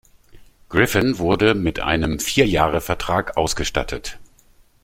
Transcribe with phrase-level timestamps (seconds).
[0.69, 4.17] Griffin wurde mit einem vier Jahre Vertrag ausgestattet.